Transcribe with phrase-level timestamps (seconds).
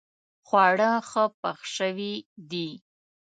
[0.47, 2.13] خواړه ښه پخ شوي
[2.51, 2.69] دي